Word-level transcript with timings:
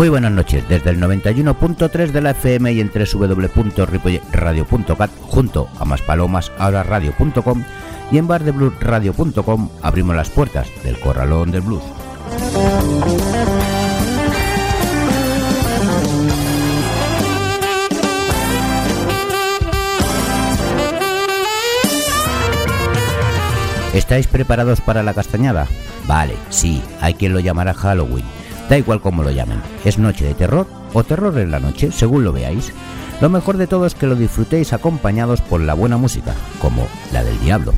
Muy 0.00 0.08
buenas 0.08 0.32
noches, 0.32 0.66
desde 0.66 0.88
el 0.88 0.98
91.3 0.98 2.10
de 2.10 2.22
la 2.22 2.30
FM 2.30 2.72
y 2.72 2.80
en 2.80 2.90
www.ripoyradio.cat 2.90 5.10
junto 5.20 5.68
a 5.78 5.84
más 5.84 6.00
palomas 6.00 6.50
ahora 6.56 6.82
radio.com 6.82 7.62
y 8.10 8.18
en 8.18 8.26
bardebluesradio.com 8.26 9.68
abrimos 9.82 10.16
las 10.16 10.30
puertas 10.30 10.68
del 10.84 10.98
corralón 10.98 11.50
del 11.50 11.62
blues. 11.62 11.82
¿Estáis 23.94 24.26
preparados 24.28 24.80
para 24.80 25.02
la 25.02 25.14
castañada? 25.14 25.66
Vale, 26.06 26.34
sí, 26.48 26.82
hay 27.00 27.14
quien 27.14 27.32
lo 27.32 27.40
llamará 27.40 27.74
Halloween 27.74 28.24
Da 28.70 28.78
igual 28.78 29.00
cómo 29.00 29.24
lo 29.24 29.32
llamen. 29.32 29.60
Es 29.84 29.98
noche 29.98 30.24
de 30.24 30.34
terror 30.34 30.64
o 30.94 31.02
terror 31.02 31.36
en 31.40 31.50
la 31.50 31.58
noche, 31.58 31.90
según 31.90 32.22
lo 32.22 32.32
veáis. 32.32 32.72
Lo 33.20 33.28
mejor 33.28 33.56
de 33.56 33.66
todo 33.66 33.84
es 33.84 33.96
que 33.96 34.06
lo 34.06 34.14
disfrutéis 34.14 34.72
acompañados 34.72 35.40
por 35.40 35.60
la 35.60 35.74
buena 35.74 35.96
música, 35.96 36.36
como 36.62 36.86
la 37.12 37.24
del 37.24 37.38
diablo. 37.40 37.74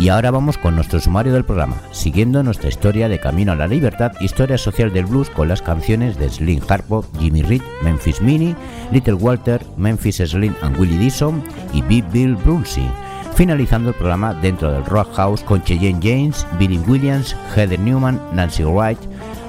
Y 0.00 0.08
ahora 0.08 0.30
vamos 0.30 0.56
con 0.56 0.74
nuestro 0.76 0.98
sumario 0.98 1.34
del 1.34 1.44
programa, 1.44 1.76
siguiendo 1.92 2.42
nuestra 2.42 2.70
historia 2.70 3.06
de 3.10 3.20
Camino 3.20 3.52
a 3.52 3.54
la 3.54 3.66
Libertad, 3.66 4.12
historia 4.20 4.56
social 4.56 4.94
del 4.94 5.04
blues 5.04 5.28
con 5.28 5.46
las 5.46 5.60
canciones 5.60 6.16
de 6.16 6.30
Slim 6.30 6.62
Harpo, 6.66 7.04
Jimmy 7.18 7.42
Reed, 7.42 7.60
Memphis 7.82 8.22
Mini, 8.22 8.56
Little 8.92 9.12
Walter, 9.12 9.62
Memphis 9.76 10.16
Slim 10.16 10.54
and 10.62 10.80
Willie 10.80 10.96
Dixon 10.96 11.44
y 11.74 11.82
Big 11.82 12.02
Bill 12.12 12.34
Brunsey, 12.34 12.90
finalizando 13.34 13.90
el 13.90 13.94
programa 13.94 14.32
dentro 14.32 14.72
del 14.72 14.86
Rock 14.86 15.14
House 15.16 15.42
con 15.42 15.62
Cheyenne 15.64 16.00
James, 16.02 16.46
Billy 16.58 16.78
Williams, 16.78 17.36
Heather 17.54 17.78
Newman, 17.78 18.18
Nancy 18.32 18.62
Wright, 18.62 18.98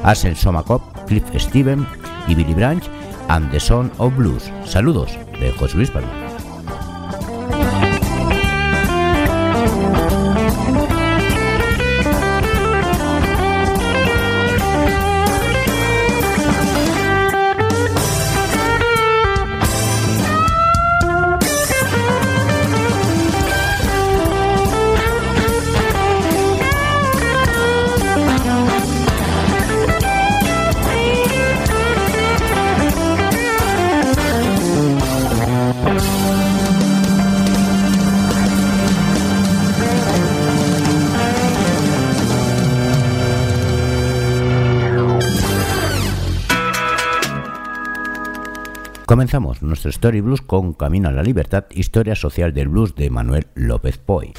Asel 0.03 0.35
Somakop, 0.35 0.81
Cliff 1.07 1.23
Steven 1.37 1.87
y 2.27 2.35
Billy 2.35 2.53
Branch 2.53 2.83
and 3.29 3.49
the 3.51 3.59
Son 3.61 3.89
of 3.99 4.13
Blues. 4.17 4.51
Saludos 4.65 5.17
de 5.39 5.53
José 5.53 5.77
Luis 5.77 5.91
Palma. 5.91 6.30
Comenzamos 49.11 49.61
nuestro 49.61 49.89
Story 49.89 50.21
Blues 50.21 50.41
con 50.41 50.71
Camino 50.71 51.09
a 51.09 51.11
la 51.11 51.21
Libertad, 51.21 51.65
historia 51.71 52.15
social 52.15 52.53
del 52.53 52.69
blues 52.69 52.95
de 52.95 53.09
Manuel 53.09 53.47
López 53.55 53.97
Poy. 53.97 54.31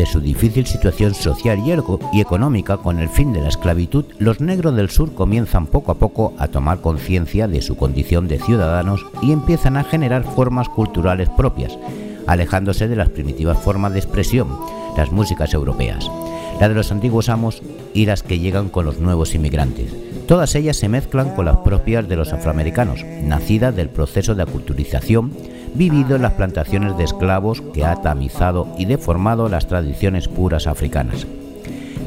De 0.00 0.06
su 0.06 0.18
difícil 0.18 0.64
situación 0.64 1.12
social 1.12 1.58
y, 1.62 2.20
económica 2.22 2.78
con 2.78 3.00
el 3.00 3.10
fin 3.10 3.34
de 3.34 3.42
la 3.42 3.48
esclavitud, 3.48 4.06
los 4.18 4.40
negros 4.40 4.74
del 4.74 4.88
sur 4.88 5.12
comienzan 5.12 5.66
poco 5.66 5.92
a 5.92 5.96
poco 5.96 6.32
a 6.38 6.48
tomar 6.48 6.80
conciencia 6.80 7.46
de 7.46 7.60
su 7.60 7.76
condición 7.76 8.26
de 8.26 8.38
ciudadanos 8.38 9.04
y 9.20 9.32
empiezan 9.32 9.76
a 9.76 9.84
generar 9.84 10.24
formas 10.24 10.70
culturales 10.70 11.28
propias, 11.28 11.78
alejándose 12.26 12.88
de 12.88 12.96
las 12.96 13.10
primitivas 13.10 13.58
formas 13.58 13.92
de 13.92 13.98
expresión, 13.98 14.48
las 14.96 15.12
músicas 15.12 15.52
europeas, 15.52 16.10
la 16.58 16.70
de 16.70 16.74
los 16.74 16.90
antiguos 16.92 17.28
amos 17.28 17.62
y 17.92 18.06
las 18.06 18.22
que 18.22 18.38
llegan 18.38 18.70
con 18.70 18.86
los 18.86 19.00
nuevos 19.00 19.34
inmigrantes. 19.34 19.94
Todas 20.26 20.54
ellas 20.54 20.78
se 20.78 20.88
mezclan 20.88 21.34
con 21.34 21.44
las 21.44 21.58
propias 21.58 22.08
de 22.08 22.16
los 22.16 22.32
afroamericanos, 22.32 23.04
nacidas 23.22 23.76
del 23.76 23.90
proceso 23.90 24.34
de 24.34 24.44
aculturización 24.44 25.32
vivido 25.74 26.16
en 26.16 26.22
las 26.22 26.32
plantaciones 26.32 26.96
de 26.96 27.04
esclavos 27.04 27.62
que 27.72 27.84
ha 27.84 27.96
tamizado 27.96 28.68
y 28.78 28.84
deformado 28.84 29.48
las 29.48 29.66
tradiciones 29.66 30.28
puras 30.28 30.66
africanas. 30.66 31.26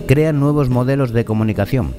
Crean 0.07 0.39
nuevos 0.39 0.69
modelos 0.69 1.13
de 1.13 1.25
comunicación, 1.25 1.93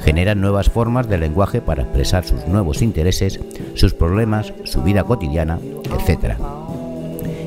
generan 0.00 0.40
nuevas 0.40 0.70
formas 0.70 1.08
de 1.08 1.18
lenguaje 1.18 1.60
para 1.60 1.82
expresar 1.82 2.24
sus 2.24 2.46
nuevos 2.46 2.82
intereses, 2.82 3.38
sus 3.74 3.92
problemas, 3.94 4.52
su 4.64 4.82
vida 4.82 5.04
cotidiana, 5.04 5.58
etc. 5.84 6.36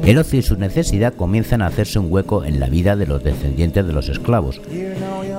El 0.04 0.18
ocio 0.18 0.40
y 0.40 0.44
su 0.44 0.58
necesidad 0.58 1.14
comienzan 1.14 1.62
a 1.62 1.68
hacerse 1.68 1.98
un 1.98 2.12
hueco 2.12 2.44
en 2.44 2.60
la 2.60 2.68
vida 2.68 2.96
de 2.96 3.08
los 3.08 3.24
descendientes 3.24 3.88
de 3.88 3.94
los 3.94 4.10
esclavos 4.10 4.62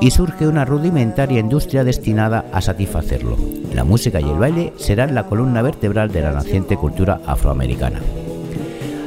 y 0.00 0.10
surge 0.10 0.48
una 0.48 0.64
rudimentaria 0.64 1.38
industria 1.38 1.84
destinada 1.84 2.46
a 2.52 2.60
satisfacerlo. 2.60 3.36
La 3.74 3.84
música 3.84 4.20
y 4.20 4.28
el 4.28 4.38
baile 4.38 4.72
serán 4.76 5.14
la 5.14 5.24
columna 5.24 5.60
vertebral 5.60 6.10
de 6.10 6.22
la 6.22 6.32
naciente 6.32 6.76
cultura 6.76 7.20
afroamericana. 7.26 8.00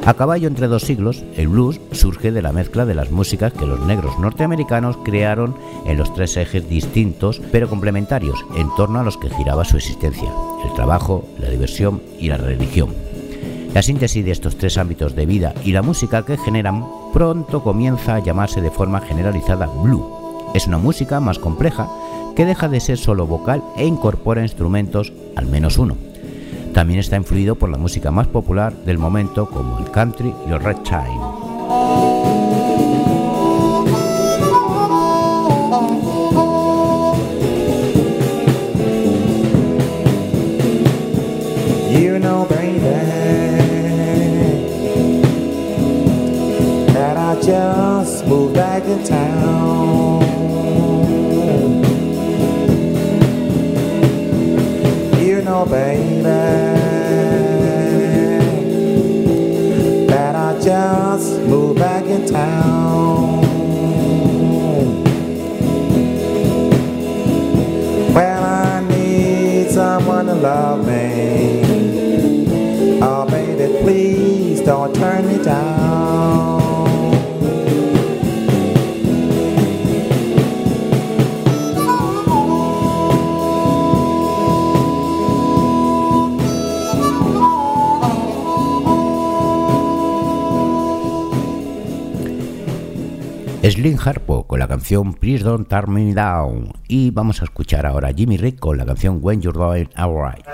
A 0.08 0.14
caballo 0.14 0.48
entre 0.48 0.68
dos 0.68 0.84
siglos, 0.84 1.22
el 1.36 1.48
blues 1.48 1.82
surge 1.92 2.32
de 2.32 2.40
la 2.40 2.50
mezcla 2.50 2.86
de 2.86 2.94
las 2.94 3.10
músicas 3.10 3.52
que 3.52 3.66
los 3.66 3.80
negros 3.80 4.18
norteamericanos 4.18 4.96
crearon 5.04 5.54
en 5.84 5.98
los 5.98 6.14
tres 6.14 6.38
ejes 6.38 6.66
distintos 6.66 7.42
pero 7.52 7.68
complementarios 7.68 8.42
en 8.56 8.74
torno 8.74 9.00
a 9.00 9.02
los 9.02 9.18
que 9.18 9.28
giraba 9.28 9.66
su 9.66 9.76
existencia, 9.76 10.32
el 10.64 10.72
trabajo, 10.72 11.28
la 11.38 11.50
diversión 11.50 12.00
y 12.18 12.28
la 12.28 12.38
religión. 12.38 12.94
La 13.74 13.82
síntesis 13.82 14.24
de 14.24 14.30
estos 14.30 14.56
tres 14.56 14.78
ámbitos 14.78 15.14
de 15.14 15.26
vida 15.26 15.52
y 15.62 15.72
la 15.72 15.82
música 15.82 16.24
que 16.24 16.38
generan 16.38 16.86
pronto 17.12 17.62
comienza 17.62 18.14
a 18.14 18.20
llamarse 18.20 18.62
de 18.62 18.70
forma 18.70 19.02
generalizada 19.02 19.66
blue. 19.66 20.08
Es 20.54 20.66
una 20.66 20.78
música 20.78 21.20
más 21.20 21.38
compleja 21.38 21.86
que 22.34 22.46
deja 22.46 22.70
de 22.70 22.80
ser 22.80 22.96
solo 22.96 23.26
vocal 23.26 23.62
e 23.76 23.84
incorpora 23.84 24.40
instrumentos, 24.40 25.12
al 25.36 25.44
menos 25.44 25.76
uno, 25.76 25.98
también 26.68 27.00
está 27.00 27.16
influido 27.16 27.56
por 27.56 27.68
la 27.68 27.78
música 27.78 28.10
más 28.10 28.26
popular 28.26 28.72
del 28.84 28.98
momento 28.98 29.48
como 29.48 29.78
el 29.78 29.90
country 29.90 30.34
y 30.46 30.52
el 30.52 30.60
that 46.98 47.16
I 47.16 47.34
just 47.40 48.24
back 48.54 48.84
in 48.84 49.04
town. 49.04 50.27
You 55.58 55.64
know, 55.64 55.70
baby. 55.70 56.78
just 60.62 61.40
moved 61.42 61.78
back 61.80 62.04
in 62.04 62.26
town. 62.26 63.40
Well, 68.14 68.44
I 68.44 68.86
need 68.88 69.70
someone 69.70 70.26
to 70.26 70.34
love 70.34 70.86
me. 70.86 71.62
Oh, 73.02 73.26
baby, 73.28 73.82
please. 73.82 74.60
don't 74.60 74.94
turn 74.94 75.26
me 75.26 75.42
down. 75.42 75.67
Slim 93.62 93.98
Harpo 94.02 94.46
con 94.46 94.60
la 94.60 94.68
canción 94.68 95.14
Please 95.14 95.42
Don't 95.42 95.68
Turn 95.68 95.92
Me 95.92 96.14
Down 96.14 96.72
y 96.86 97.10
vamos 97.10 97.40
a 97.42 97.44
escuchar 97.44 97.86
ahora 97.86 98.08
a 98.08 98.12
Jimmy 98.12 98.36
Rick 98.36 98.60
con 98.60 98.78
la 98.78 98.86
canción 98.86 99.18
When 99.20 99.40
You're 99.40 99.58
Doing 99.58 99.90
Alright. 99.96 100.44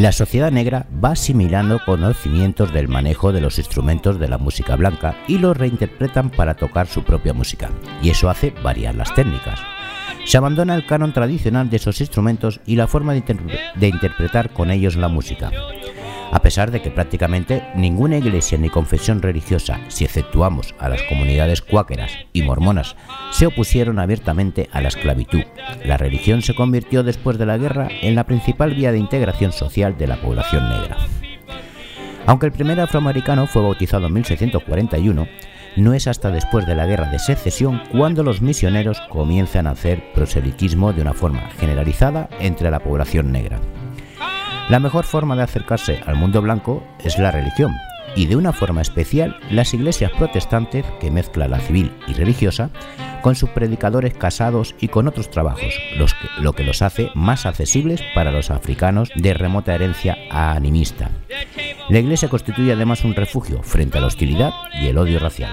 La 0.00 0.12
sociedad 0.12 0.50
negra 0.50 0.86
va 1.04 1.10
asimilando 1.10 1.78
conocimientos 1.84 2.72
del 2.72 2.88
manejo 2.88 3.34
de 3.34 3.42
los 3.42 3.58
instrumentos 3.58 4.18
de 4.18 4.28
la 4.28 4.38
música 4.38 4.74
blanca 4.74 5.14
y 5.28 5.36
los 5.36 5.54
reinterpretan 5.54 6.30
para 6.30 6.54
tocar 6.54 6.86
su 6.86 7.02
propia 7.02 7.34
música, 7.34 7.68
y 8.00 8.08
eso 8.08 8.30
hace 8.30 8.54
variar 8.62 8.94
las 8.94 9.12
técnicas. 9.14 9.60
Se 10.24 10.38
abandona 10.38 10.74
el 10.74 10.86
canon 10.86 11.12
tradicional 11.12 11.68
de 11.68 11.76
esos 11.76 12.00
instrumentos 12.00 12.60
y 12.64 12.76
la 12.76 12.86
forma 12.86 13.12
de, 13.12 13.22
de 13.74 13.88
interpretar 13.88 14.54
con 14.54 14.70
ellos 14.70 14.96
la 14.96 15.08
música. 15.08 15.50
A 16.32 16.42
pesar 16.42 16.70
de 16.70 16.80
que 16.80 16.90
prácticamente 16.90 17.64
ninguna 17.74 18.18
iglesia 18.18 18.56
ni 18.56 18.68
confesión 18.68 19.20
religiosa, 19.20 19.80
si 19.88 20.04
exceptuamos 20.04 20.74
a 20.78 20.88
las 20.88 21.02
comunidades 21.02 21.60
cuáqueras 21.60 22.12
y 22.32 22.42
mormonas, 22.42 22.94
se 23.32 23.46
opusieron 23.46 23.98
abiertamente 23.98 24.68
a 24.72 24.80
la 24.80 24.88
esclavitud, 24.88 25.42
la 25.84 25.96
religión 25.96 26.42
se 26.42 26.54
convirtió 26.54 27.02
después 27.02 27.36
de 27.38 27.46
la 27.46 27.58
guerra 27.58 27.88
en 28.02 28.14
la 28.14 28.24
principal 28.24 28.74
vía 28.74 28.92
de 28.92 28.98
integración 28.98 29.52
social 29.52 29.98
de 29.98 30.06
la 30.06 30.20
población 30.20 30.68
negra. 30.68 30.96
Aunque 32.26 32.46
el 32.46 32.52
primer 32.52 32.78
afroamericano 32.78 33.48
fue 33.48 33.62
bautizado 33.62 34.06
en 34.06 34.12
1641, 34.12 35.26
no 35.76 35.94
es 35.94 36.06
hasta 36.06 36.30
después 36.30 36.66
de 36.66 36.74
la 36.74 36.86
guerra 36.86 37.10
de 37.10 37.18
secesión 37.18 37.82
cuando 37.90 38.22
los 38.22 38.40
misioneros 38.40 39.00
comienzan 39.08 39.66
a 39.66 39.72
hacer 39.72 40.12
proselitismo 40.12 40.92
de 40.92 41.02
una 41.02 41.12
forma 41.12 41.48
generalizada 41.58 42.28
entre 42.38 42.70
la 42.70 42.80
población 42.80 43.32
negra. 43.32 43.60
La 44.70 44.78
mejor 44.78 45.04
forma 45.04 45.34
de 45.34 45.42
acercarse 45.42 46.00
al 46.06 46.14
mundo 46.14 46.40
blanco 46.40 46.84
es 47.00 47.18
la 47.18 47.32
religión, 47.32 47.74
y 48.14 48.26
de 48.26 48.36
una 48.36 48.52
forma 48.52 48.80
especial 48.80 49.36
las 49.50 49.74
iglesias 49.74 50.12
protestantes 50.16 50.86
que 51.00 51.10
mezclan 51.10 51.50
la 51.50 51.58
civil 51.58 51.92
y 52.06 52.12
religiosa 52.12 52.70
con 53.20 53.34
sus 53.34 53.50
predicadores 53.50 54.14
casados 54.14 54.76
y 54.78 54.86
con 54.86 55.08
otros 55.08 55.28
trabajos, 55.28 55.74
lo 56.38 56.52
que 56.52 56.62
los 56.62 56.82
hace 56.82 57.10
más 57.16 57.46
accesibles 57.46 58.00
para 58.14 58.30
los 58.30 58.52
africanos 58.52 59.10
de 59.16 59.34
remota 59.34 59.74
herencia 59.74 60.16
animista. 60.30 61.10
La 61.88 61.98
iglesia 61.98 62.28
constituye 62.28 62.72
además 62.72 63.02
un 63.04 63.16
refugio 63.16 63.64
frente 63.64 63.98
a 63.98 64.02
la 64.02 64.06
hostilidad 64.06 64.52
y 64.80 64.86
el 64.86 64.98
odio 64.98 65.18
racial. 65.18 65.50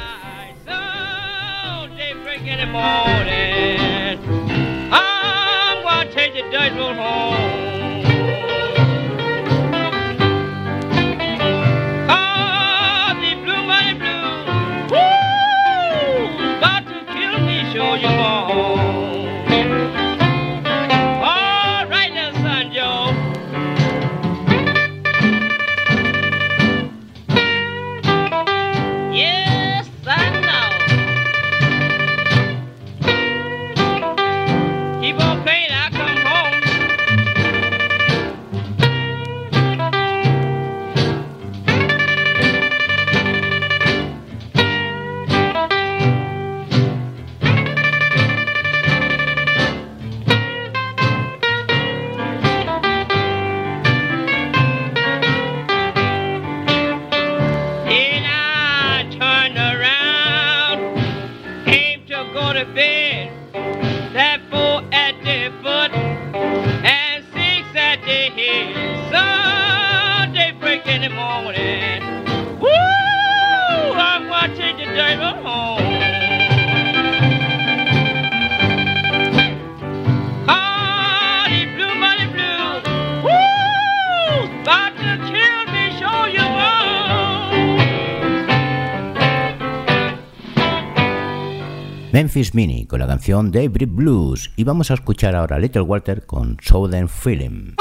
Mini 92.58 92.88
con 92.88 93.00
la 93.00 93.06
canción 93.06 93.52
Daybreak 93.52 93.92
Blues 93.92 94.50
y 94.56 94.64
vamos 94.64 94.90
a 94.90 94.96
escuchar 94.96 95.36
ahora 95.36 95.58
a 95.58 95.60
Little 95.60 95.84
Walter 95.84 96.26
con 96.26 96.58
Southern 96.60 97.08
Feeling. 97.08 97.76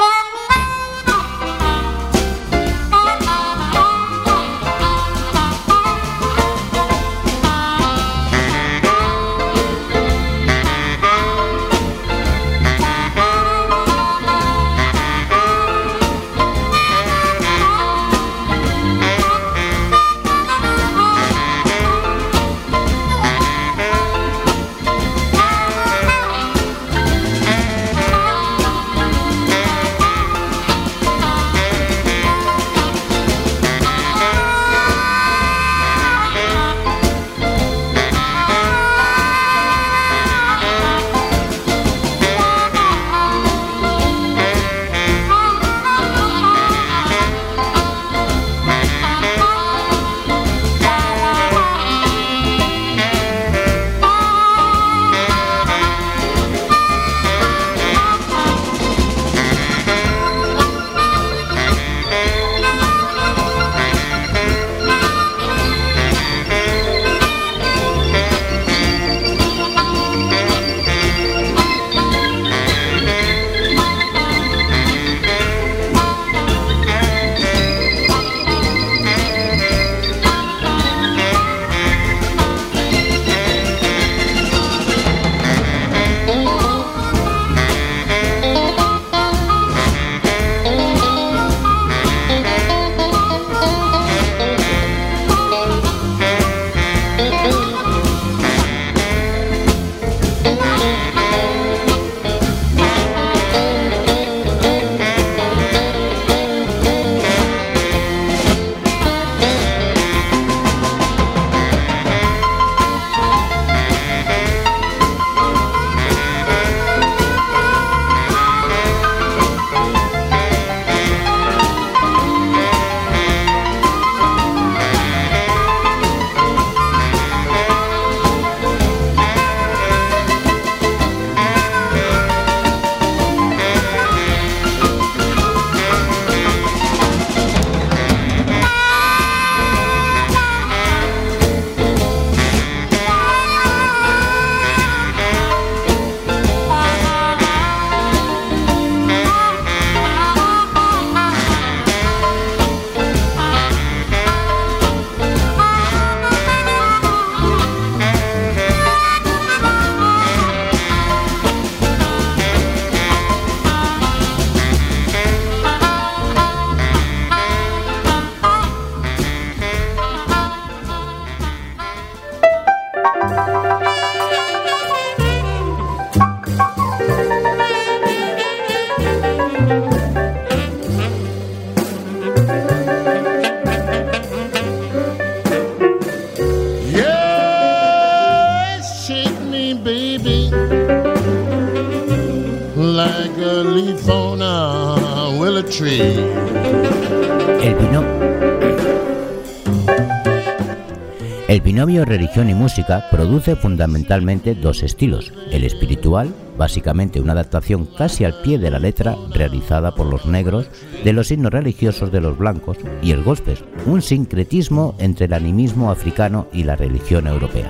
Religión 202.07 202.49
y 202.49 202.53
música 202.53 203.05
produce 203.11 203.55
fundamentalmente 203.55 204.55
dos 204.55 204.81
estilos, 204.81 205.33
el 205.51 205.65
espiritual, 205.65 206.33
básicamente 206.57 207.19
una 207.19 207.33
adaptación 207.33 207.85
casi 207.85 208.23
al 208.23 208.41
pie 208.41 208.57
de 208.57 208.71
la 208.71 208.79
letra 208.79 209.15
realizada 209.33 209.93
por 209.93 210.07
los 210.07 210.25
negros 210.25 210.69
de 211.03 211.13
los 211.13 211.27
signos 211.27 211.51
religiosos 211.51 212.11
de 212.11 212.21
los 212.21 212.37
blancos, 212.37 212.77
y 213.01 213.11
el 213.11 213.23
gospel, 213.23 213.57
un 213.85 214.01
sincretismo 214.01 214.95
entre 214.99 215.25
el 215.25 215.33
animismo 215.33 215.91
africano 215.91 216.47
y 216.53 216.63
la 216.63 216.77
religión 216.77 217.27
europea. 217.27 217.69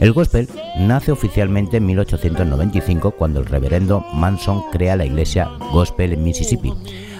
El 0.00 0.12
gospel 0.12 0.48
nace 0.78 1.12
oficialmente 1.12 1.76
en 1.76 1.86
1895 1.86 3.10
cuando 3.10 3.40
el 3.40 3.46
reverendo 3.46 4.00
Manson 4.14 4.62
crea 4.72 4.96
la 4.96 5.04
iglesia 5.04 5.50
Gospel 5.72 6.14
en 6.14 6.24
Mississippi, 6.24 6.72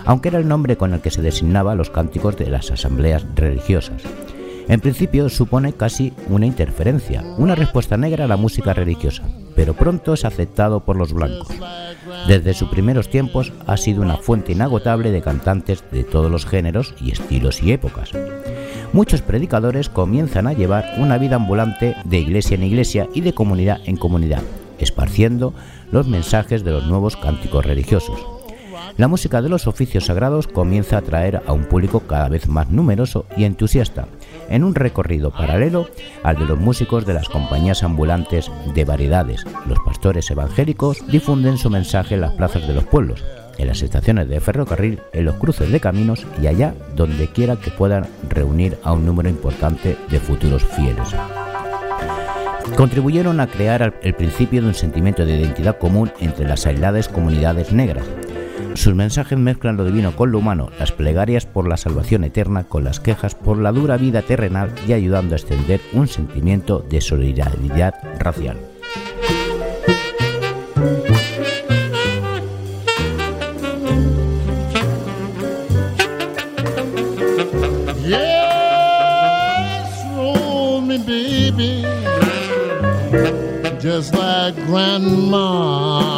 aunque 0.07 0.29
era 0.29 0.39
el 0.39 0.49
nombre 0.49 0.77
con 0.77 0.95
el 0.95 1.03
que 1.03 1.11
se 1.11 1.21
designaba 1.21 1.75
los 1.75 1.91
cánticos 1.91 2.39
de 2.39 2.49
las 2.49 2.71
asambleas 2.71 3.27
religiosas. 3.35 4.03
En 4.71 4.79
principio 4.79 5.29
supone 5.29 5.73
casi 5.73 6.13
una 6.29 6.47
interferencia, 6.47 7.25
una 7.39 7.57
respuesta 7.57 7.97
negra 7.97 8.27
a 8.27 8.29
la 8.29 8.37
música 8.37 8.73
religiosa. 8.73 9.25
pero 9.57 9.75
pronto 9.75 10.15
es 10.15 10.25
aceptado 10.25 10.85
por 10.85 10.97
los 10.97 11.13
blancos. 11.13 11.49
Desde 12.29 12.55
sus 12.55 12.71
primeros 12.71 13.11
tiempos 13.11 13.53
ha 13.67 13.77
sido 13.77 14.01
una 14.01 14.17
fuente 14.17 14.53
inagotable 14.53 15.11
de 15.11 15.21
cantantes 15.21 15.83
de 15.91 16.05
todos 16.05 16.31
los 16.31 16.47
géneros 16.47 16.95
y 17.01 17.11
estilos 17.11 17.61
y 17.63 17.73
épocas. 17.73 18.13
Muchos 18.93 19.23
predicadores 19.23 19.89
comienzan 19.89 20.47
a 20.47 20.53
llevar 20.53 20.95
una 20.99 21.19
vida 21.19 21.35
ambulante 21.37 21.97
de 22.05 22.19
iglesia 22.21 22.55
en 22.55 22.63
iglesia 22.63 23.09
y 23.13 23.23
de 23.23 23.35
comunidad 23.35 23.81
en 23.85 23.97
comunidad, 23.97 24.43
esparciendo 24.79 25.53
los 25.91 26.07
mensajes 26.07 26.63
de 26.63 26.71
los 26.71 26.87
nuevos 26.87 27.17
cánticos 27.17 27.67
religiosos. 27.67 28.40
La 28.97 29.09
música 29.09 29.41
de 29.41 29.49
los 29.49 29.67
oficios 29.67 30.07
sagrados 30.07 30.47
comienza 30.47 30.97
a 30.97 30.99
atraer 31.01 31.43
a 31.47 31.53
un 31.53 31.65
público 31.65 32.01
cada 32.01 32.29
vez 32.29 32.49
más 32.49 32.71
numeroso 32.71 33.25
y 33.37 33.45
entusiasta, 33.45 34.07
en 34.49 34.65
un 34.65 34.75
recorrido 34.75 35.31
paralelo 35.31 35.89
al 36.23 36.39
de 36.39 36.45
los 36.45 36.59
músicos 36.59 37.07
de 37.07 37.15
las 37.15 37.29
compañías 37.29 37.83
ambulantes 37.83 38.51
de 38.75 38.85
variedades. 38.85 39.45
Los 39.67 39.79
pastores 39.81 40.31
evangélicos 40.31 41.05
difunden 41.09 41.57
su 41.57 41.71
mensaje 41.71 42.15
en 42.15 42.23
las 42.23 42.33
plazas 42.33 42.67
de 42.67 42.75
los 42.75 42.85
pueblos, 42.85 43.25
en 43.59 43.69
las 43.69 43.83
estaciones 43.83 44.29
de 44.29 44.41
ferrocarril, 44.41 45.01
en 45.13 45.25
los 45.25 45.37
cruces 45.37 45.71
de 45.71 45.81
caminos 45.81 46.27
y 46.43 46.47
allá 46.47 46.75
donde 46.97 47.29
quiera 47.29 47.57
que 47.57 47.71
puedan 47.71 48.07
reunir 48.29 48.79
a 48.83 48.93
un 48.93 49.07
número 49.07 49.29
importante 49.29 49.97
de 50.11 50.21
futuros 50.21 50.65
fieles. 50.65 51.15
Contribuyeron 52.77 53.41
a 53.41 53.47
crear 53.47 53.99
el 54.03 54.15
principio 54.15 54.63
de 54.63 54.69
un 54.69 54.75
sentimiento 54.75 55.27
de 55.27 55.37
identidad 55.37 55.79
común 55.79 56.13
entre 56.21 56.49
las 56.49 56.67
aisladas 56.67 57.09
comunidades 57.09 57.73
negras, 57.73 58.05
sus 58.75 58.95
mensajes 58.95 59.39
mezclan 59.39 59.77
lo 59.77 59.85
divino 59.85 60.17
con 60.17 60.33
lo 60.33 60.39
humano, 60.39 60.71
las 60.79 60.93
plegarias 60.93 61.47
por 61.47 61.69
la 61.69 61.77
salvación 61.77 62.25
eterna 62.25 62.65
con 62.65 62.85
las 62.85 63.01
quejas 63.01 63.35
por 63.35 63.59
la 63.59 63.73
dura 63.73 63.97
vida 63.97 64.23
terrenal 64.23 64.73
y 64.87 64.93
ayudando 64.93 65.35
a 65.35 65.39
extender 65.39 65.81
un 65.93 66.09
sentimiento 66.09 66.81
de 66.89 67.01
solidaridad 67.01 67.95
racial. 68.19 68.57
Just 83.83 84.15
like 84.15 84.55
Grandma. 84.67 86.11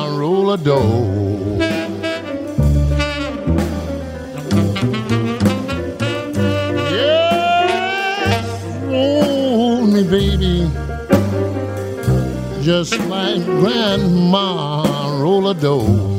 Just 12.82 12.98
like 13.06 13.44
Grandma 13.44 15.20
roll 15.22 15.46
a 15.50 15.54
dough. 15.54 16.11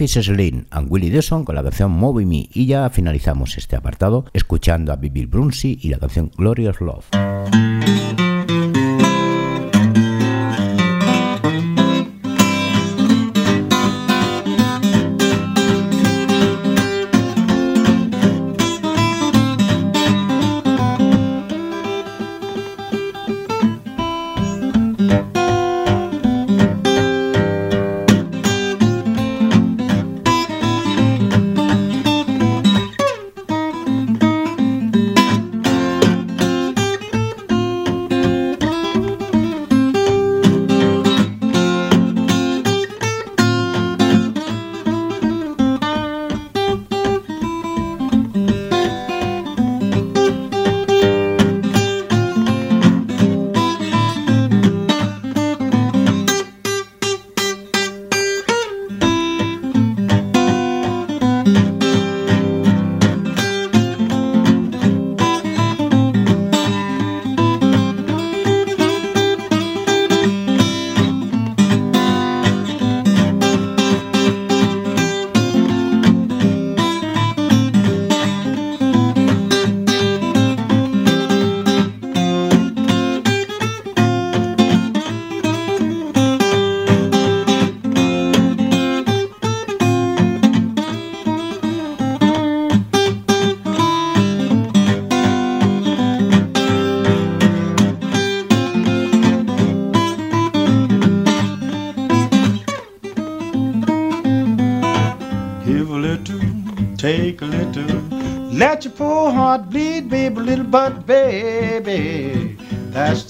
Memphis 0.00 0.24
Slim 0.24 0.64
and 0.70 0.90
Willie 0.90 1.10
Dawson 1.10 1.44
con 1.44 1.54
la 1.54 1.62
canción 1.62 1.90
Move 1.90 2.24
Me 2.24 2.48
y 2.54 2.64
ya 2.64 2.88
finalizamos 2.88 3.58
este 3.58 3.76
apartado 3.76 4.24
escuchando 4.32 4.94
a 4.94 4.96
Bibi 4.96 5.26
Brunsey 5.26 5.78
y 5.82 5.90
la 5.90 5.98
canción 5.98 6.30
Glorious 6.38 6.80
Love. 6.80 7.04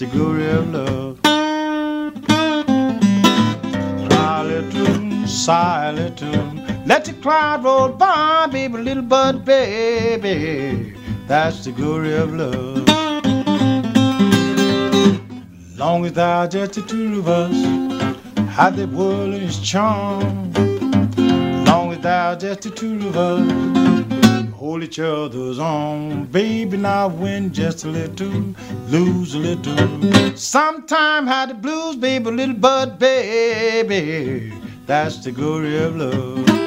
The 0.00 0.06
glory 0.06 0.48
of 0.48 0.72
love. 0.72 1.20
Cry 4.08 4.42
little, 4.42 5.26
sigh 5.26 5.90
little. 5.90 6.54
Let 6.86 7.04
the 7.04 7.12
cloud 7.20 7.64
roll 7.64 7.90
by, 7.90 8.46
baby, 8.46 8.78
little 8.78 9.02
bud, 9.02 9.44
baby. 9.44 10.94
That's 11.26 11.66
the 11.66 11.72
glory 11.72 12.14
of 12.14 12.32
love. 12.32 12.88
Long 15.76 16.06
as 16.06 16.14
thou 16.14 16.46
just 16.46 16.72
the 16.72 16.82
two 16.82 17.18
of 17.18 17.28
us, 17.28 17.54
how 18.48 18.70
the 18.70 18.86
world 18.86 19.34
is 19.34 19.60
charm. 19.60 20.50
Long 21.66 21.92
as 21.92 21.98
thou 22.00 22.36
just 22.36 22.62
the 22.62 22.70
two 22.70 23.06
of 23.06 23.16
us, 23.18 24.09
hold 24.70 24.84
each 24.84 25.00
other's 25.00 25.58
on. 25.58 26.26
Baby, 26.26 26.76
now 26.76 27.08
win 27.08 27.52
just 27.52 27.84
a 27.84 27.88
little, 27.88 28.54
lose 28.86 29.34
a 29.34 29.38
little. 29.38 30.36
Sometime 30.36 31.26
had 31.26 31.50
the 31.50 31.54
blues, 31.54 31.96
baby, 31.96 32.30
little 32.30 32.54
bud, 32.54 32.96
baby. 33.00 34.52
That's 34.86 35.24
the 35.24 35.32
glory 35.32 35.76
of 35.82 35.96
love. 35.96 36.59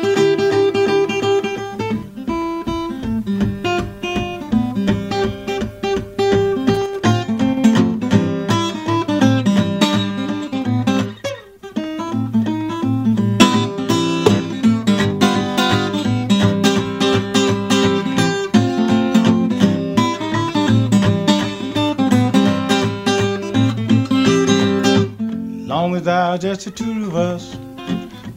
The 26.66 26.72
two 26.72 27.08
of 27.08 27.16
us, 27.16 27.58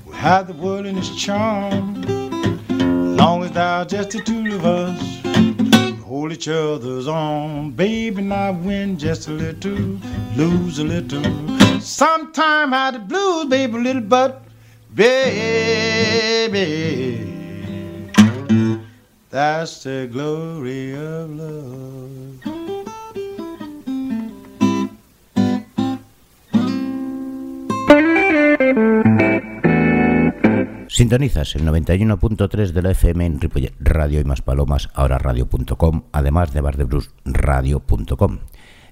we 0.05 0.15
have 0.15 0.49
the 0.49 0.53
world 0.55 0.87
in 0.87 0.99
its 0.99 1.15
charm. 1.17 2.03
Long 3.17 3.45
as 3.45 3.53
thou 3.53 3.85
just 3.85 4.11
the 4.11 4.21
two 4.21 4.55
of 4.55 4.65
us 4.65 5.23
we 5.25 5.93
hold 6.03 6.33
each 6.33 6.49
other's 6.49 7.07
arm. 7.07 7.71
Baby, 7.71 8.23
and 8.23 8.33
I 8.33 8.51
win 8.51 8.99
just 8.99 9.29
a 9.29 9.31
little, 9.33 10.01
lose 10.35 10.79
a 10.81 10.85
little. 10.85 11.23
Sometime 11.81 12.75
I 12.75 12.91
the 12.93 12.99
blues, 12.99 13.47
baby, 13.47 13.79
little 13.79 14.03
but 14.03 14.43
baby. 14.95 15.37
That's 19.31 19.85
the 19.85 20.09
glory 20.11 20.95
of 20.95 21.31
love. 21.31 22.16
Sintonizas 30.89 31.55
el 31.57 31.67
91.3 31.67 32.71
de 32.71 32.83
la 32.83 32.93
FM 32.93 33.27
en 33.27 33.41
Ripollet 33.41 33.75
Radio 33.81 34.21
y 34.21 34.25
más 34.25 34.41
palomas, 34.41 34.89
ahora 34.95 35.19
radio.com, 35.19 36.05
además 36.13 36.55
de 36.55 36.61
bardebluesradio.com. 36.63 38.39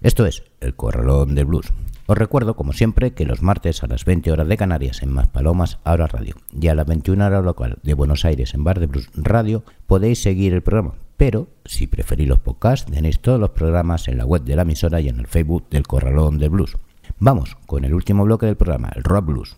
Esto 0.03 0.27
es 0.27 0.45
El 0.61 0.75
Corralón 0.75 1.35
del 1.35 1.47
Blues. 1.47 1.73
Os 2.07 2.19
recuerdo, 2.19 2.57
como 2.57 2.75
siempre, 2.75 3.13
que 3.15 3.25
los 3.25 3.41
martes 3.41 3.83
a 3.83 3.87
las 3.87 4.05
20 4.05 4.31
horas 4.33 4.49
de 4.49 4.59
Canarias 4.59 5.03
en 5.03 5.11
Más 5.11 5.29
Palomas, 5.29 5.79
ahora 5.83 6.07
radio, 6.07 6.35
y 6.53 6.69
a 6.69 6.75
las 6.75 6.85
21 6.85 7.25
horas 7.25 7.43
local 7.43 7.79
de 7.83 7.95
Buenos 7.95 8.27
Aires 8.27 8.53
en 8.53 8.65
Bar 8.65 8.81
de 8.81 8.87
Blues 8.87 9.09
Radio, 9.15 9.65
podéis 9.87 10.21
seguir 10.21 10.53
el 10.53 10.63
programa. 10.63 10.97
Pero, 11.17 11.49
si 11.65 11.87
preferís 11.87 12.29
los 12.29 12.41
podcasts, 12.41 12.91
tenéis 12.93 13.21
todos 13.21 13.41
los 13.41 13.51
programas 13.51 14.09
en 14.09 14.19
la 14.19 14.27
web 14.27 14.43
de 14.43 14.57
la 14.57 14.63
emisora 14.63 15.01
y 15.01 15.09
en 15.09 15.21
el 15.21 15.27
Facebook 15.27 15.71
del 15.71 15.87
Corralón 15.87 16.39
del 16.39 16.51
Blues. 16.51 16.77
Vamos 17.19 17.57
con 17.67 17.85
el 17.85 17.95
último 17.95 18.25
bloque 18.25 18.47
del 18.47 18.57
programa, 18.57 18.91
el 18.95 19.05
Rock 19.05 19.27
Blues. 19.27 19.57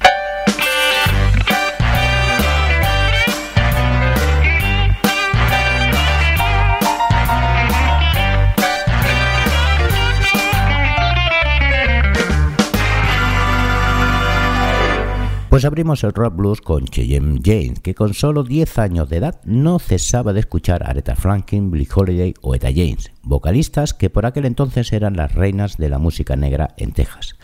Pues 15.56 15.64
abrimos 15.64 16.04
el 16.04 16.12
rock 16.12 16.36
blues 16.36 16.60
con 16.60 16.84
Cheyenne 16.84 17.40
James, 17.42 17.80
que 17.80 17.94
con 17.94 18.12
solo 18.12 18.44
10 18.44 18.78
años 18.78 19.08
de 19.08 19.16
edad 19.16 19.40
no 19.46 19.78
cesaba 19.78 20.34
de 20.34 20.40
escuchar 20.40 20.82
a 20.82 20.90
Aretha 20.90 21.16
Franklin, 21.16 21.70
Billie 21.70 21.88
Holiday 21.94 22.34
o 22.42 22.54
Etta 22.54 22.68
James, 22.68 23.10
vocalistas 23.22 23.94
que 23.94 24.10
por 24.10 24.26
aquel 24.26 24.44
entonces 24.44 24.92
eran 24.92 25.16
las 25.16 25.34
reinas 25.34 25.78
de 25.78 25.88
la 25.88 25.96
música 25.96 26.36
negra 26.36 26.74
en 26.76 26.92
Texas. 26.92 27.36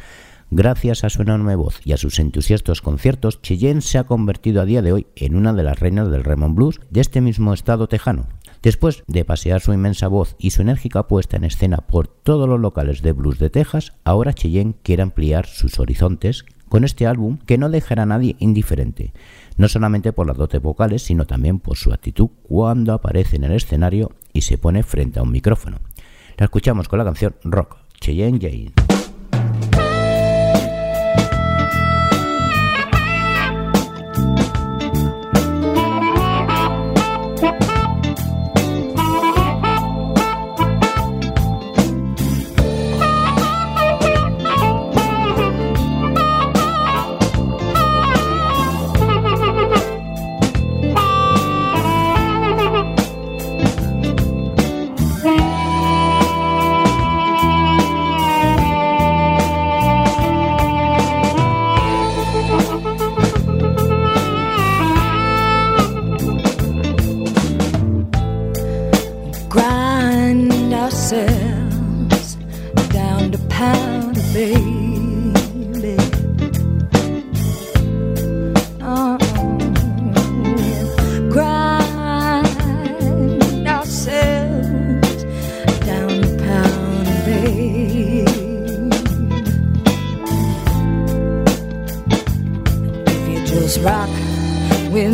Gracias 0.51 1.05
a 1.05 1.09
su 1.09 1.23
enorme 1.23 1.57
voz 1.57 1.81
y 1.87 1.95
a 1.95 1.97
sus 1.97 2.19
entusiastos 2.19 2.83
conciertos, 2.83 3.41
Cheyenne 3.41 3.81
se 3.81 3.97
ha 3.97 4.05
convertido 4.05 4.61
a 4.61 4.67
día 4.67 4.83
de 4.83 4.93
hoy 4.93 5.07
en 5.17 5.35
una 5.35 5.55
de 5.55 5.63
las 5.63 5.81
reinas 5.81 6.11
del 6.11 6.23
Raymond 6.23 6.55
Blues 6.55 6.81
de 6.91 7.01
este 7.01 7.23
mismo 7.23 7.55
estado 7.55 7.89
tejano. 7.89 8.27
Después 8.63 9.05
de 9.07 9.25
pasear 9.25 9.63
su 9.63 9.73
inmensa 9.73 10.09
voz 10.09 10.37
y 10.39 10.51
su 10.51 10.61
enérgica 10.61 11.09
puesta 11.09 11.39
en 11.39 11.45
escena 11.45 11.79
por 11.79 12.09
todos 12.09 12.47
los 12.47 12.61
locales 12.61 13.01
de 13.01 13.13
blues 13.13 13.39
de 13.39 13.49
Texas, 13.49 13.95
ahora 14.05 14.35
Cheyenne 14.35 14.75
quiere 14.83 15.03
ampliar 15.03 15.47
sus 15.47 15.79
horizontes 15.79 16.45
con 16.73 16.85
este 16.85 17.07
álbum 17.07 17.37
que 17.37 17.59
no 17.59 17.69
dejará 17.69 18.05
a 18.05 18.07
nadie 18.07 18.35
indiferente, 18.39 19.13
no 19.59 19.69
solamente 19.69 20.15
por 20.15 20.27
las 20.27 20.39
dotes 20.39 20.63
vocales, 20.63 21.03
sino 21.03 21.27
también 21.27 21.59
por 21.59 21.77
su 21.77 21.93
actitud 21.93 22.31
cuando 22.45 22.95
aparece 22.95 23.37
en 23.37 23.45
el 23.45 23.53
escenario 23.53 24.13
y 24.33 24.41
se 24.41 24.57
pone 24.57 24.83
frente 24.83 25.19
a 25.19 25.23
un 25.23 25.33
micrófono. 25.33 25.81
La 26.39 26.47
escuchamos 26.47 26.89
con 26.89 26.99
la 26.99 27.05
canción 27.05 27.35
Rock, 27.45 27.77
Cheyenne 28.01 28.39
Jane. 28.41 28.82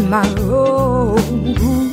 My 0.09 0.23
tomorrow. 0.35 1.88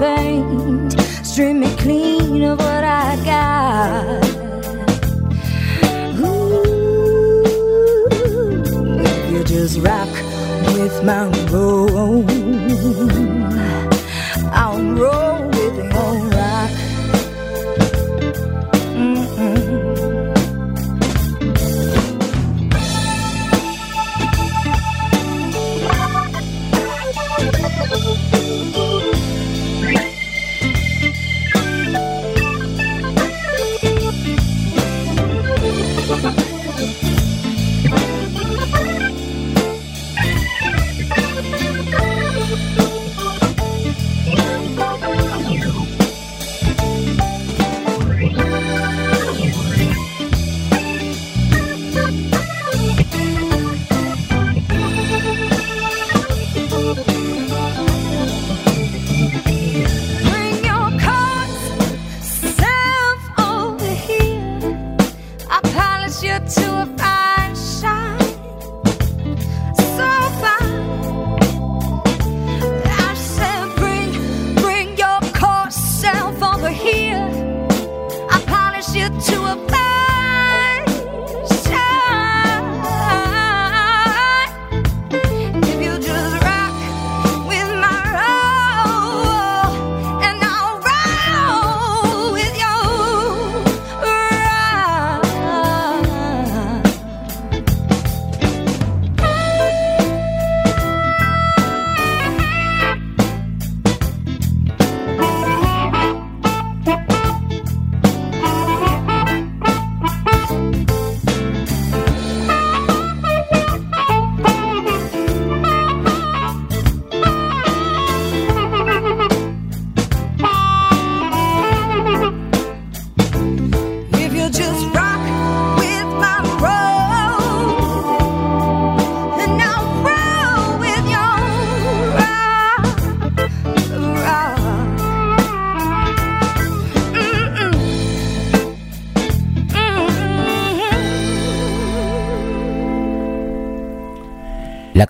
Veins, 0.00 0.94
strip 1.28 1.54
me 1.54 1.68
clean 1.76 2.42
of 2.42 2.58
what 2.58 2.84
I 2.84 3.16
got. 3.32 4.24
Ooh, 6.24 6.62
you 9.30 9.44
just 9.44 9.78
rock 9.80 10.12
with 10.74 11.04
my 11.04 11.28
roll. 11.52 12.24
I'll 14.60 14.82
roll 15.02 15.49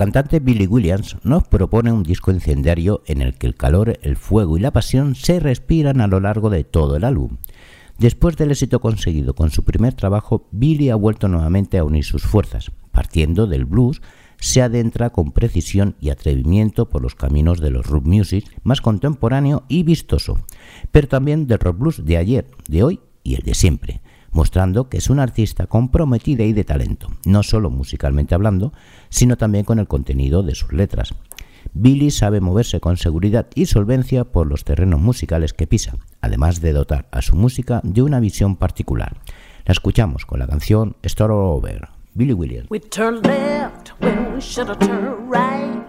cantante 0.01 0.41
Billie 0.41 0.67
Williams 0.67 1.19
nos 1.25 1.47
propone 1.47 1.93
un 1.93 2.03
disco 2.03 2.31
incendiario 2.31 3.03
en 3.05 3.21
el 3.21 3.35
que 3.35 3.47
el 3.47 3.55
calor, 3.55 3.99
el 4.01 4.17
fuego 4.17 4.57
y 4.57 4.61
la 4.61 4.71
pasión 4.71 5.15
se 5.15 5.41
respiran 5.41 6.01
a 6.01 6.07
lo 6.07 6.21
largo 6.21 6.49
de 6.49 6.65
todo 6.65 6.97
el 6.97 7.05
álbum. 7.05 7.37
Después 7.99 8.39
del 8.39 8.51
éxito 8.51 8.81
conseguido 8.81 9.35
con 9.35 9.51
su 9.51 9.63
primer 9.63 9.93
trabajo, 9.93 10.49
Billie 10.53 10.91
ha 10.91 10.95
vuelto 10.95 11.29
nuevamente 11.29 11.77
a 11.77 11.85
unir 11.85 12.03
sus 12.03 12.23
fuerzas. 12.23 12.73
Partiendo 12.93 13.47
del 13.47 13.67
blues, 13.67 14.01
se 14.39 14.63
adentra 14.63 15.11
con 15.11 15.33
precisión 15.33 15.97
y 16.01 16.09
atrevimiento 16.09 16.89
por 16.89 17.03
los 17.03 17.15
caminos 17.15 17.61
de 17.61 17.71
los 17.71 17.85
rock 17.85 18.07
music 18.07 18.47
más 18.63 18.81
contemporáneo 18.81 19.65
y 19.69 19.83
vistoso, 19.83 20.39
pero 20.93 21.09
también 21.09 21.47
del 21.47 21.59
rock 21.59 21.77
blues 21.77 22.07
de 22.07 22.17
ayer, 22.17 22.47
de 22.69 22.85
hoy 22.85 23.01
y 23.23 23.35
el 23.35 23.43
de 23.43 23.53
siempre, 23.53 24.01
mostrando 24.33 24.89
que 24.89 24.99
es 24.99 25.11
una 25.11 25.23
artista 25.23 25.67
comprometida 25.67 26.45
y 26.45 26.53
de 26.53 26.65
talento, 26.65 27.09
no 27.25 27.43
solo 27.43 27.71
musicalmente 27.71 28.35
hablando, 28.35 28.73
sino 29.09 29.37
también 29.37 29.65
con 29.65 29.79
el 29.79 29.89
contenido 29.89 30.43
de 30.43 30.55
sus 30.55 30.73
letras. 30.73 31.15
Billy 31.73 32.11
sabe 32.11 32.41
moverse 32.41 32.81
con 32.81 32.97
seguridad 32.97 33.49
y 33.55 33.67
solvencia 33.67 34.25
por 34.25 34.47
los 34.47 34.65
terrenos 34.65 35.01
musicales 35.01 35.53
que 35.53 35.67
pisa, 35.67 35.97
además 36.21 36.61
de 36.61 36.73
dotar 36.73 37.09
a 37.13 37.23
su 37.23 37.37
música 37.37 37.81
de 37.85 38.03
una 38.03 38.21
visión 38.21 38.57
particular. 38.57 39.17
La 39.67 39.73
escuchamos 39.73 40.27
con 40.27 40.39
la 40.39 40.47
canción 40.47 40.97
All 41.19 41.31
Over, 41.31 41.89
Billy 42.15 42.33
Williams. 42.33 42.71
We 42.71 42.81
turned 42.81 43.27
left 43.27 43.93
when 44.01 44.35
we 44.35 44.41
should 44.41 44.69
have 44.69 44.79
turned 44.79 45.31
right. 45.31 45.85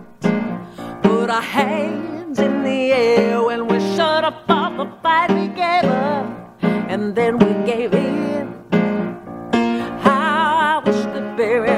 Put 1.02 1.30
our 1.30 1.42
hands 1.42 2.40
in 2.40 2.64
the 2.64 2.94
air 2.94 3.42
when 3.42 3.68
we 3.68 3.80
should 3.80 4.24
have 4.24 4.46
fought 4.46 4.78
the 4.78 4.88
fight 5.02 5.32
we 5.32 5.48
gave 5.48 5.90
up. 5.90 6.41
And 6.92 7.16
then 7.16 7.40
we 7.40 7.54
gave 7.66 7.94
in. 7.94 8.54
How 10.04 10.58
I 10.60 10.82
wish 10.86 11.06
that, 11.14 11.38
baby, 11.38 11.71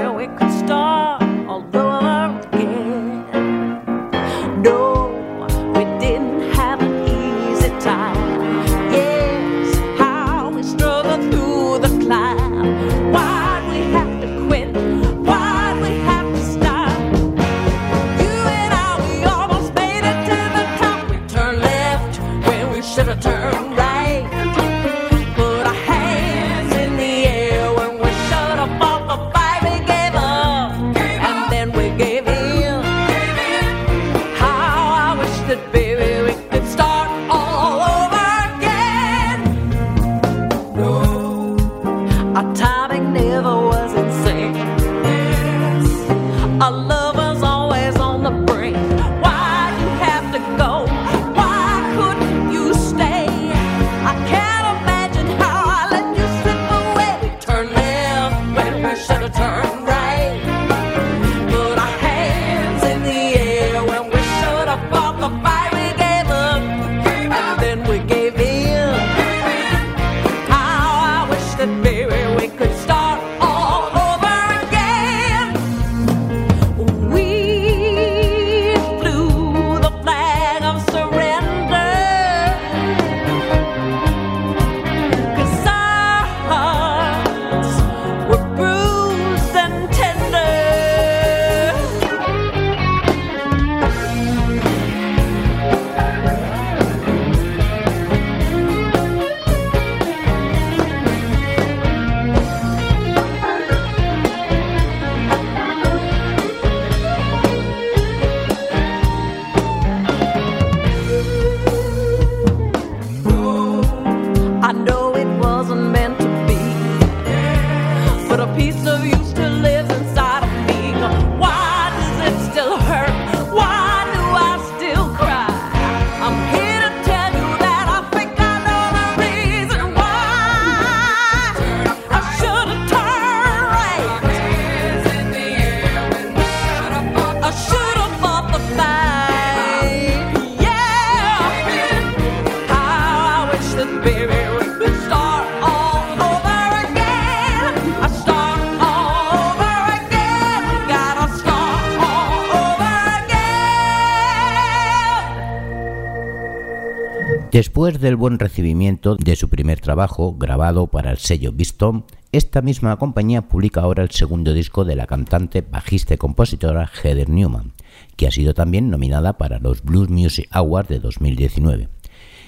Después 157.84 158.02
del 158.02 158.16
buen 158.16 158.40
recibimiento 158.40 159.18
de 159.18 159.36
su 159.36 159.50
primer 159.50 159.82
trabajo, 159.82 160.38
grabado 160.38 160.88
para 160.88 161.12
el 161.12 161.18
sello 161.18 161.52
Biston, 161.52 162.06
esta 162.32 162.62
misma 162.62 162.96
compañía 162.96 163.42
publica 163.50 163.82
ahora 163.82 164.04
el 164.04 164.12
segundo 164.12 164.54
disco 164.54 164.86
de 164.86 164.96
la 164.96 165.06
cantante, 165.06 165.66
bajista 165.70 166.14
y 166.14 166.18
compositora 166.18 166.88
Heather 166.88 167.28
Newman, 167.28 167.74
que 168.16 168.26
ha 168.26 168.32
sido 168.32 168.54
también 168.54 168.90
nominada 168.90 169.38
para 169.38 169.60
los 169.60 169.84
Blues 169.84 170.10
Music 170.10 170.48
Awards 170.52 170.88
de 170.88 171.00
2019. 171.02 171.90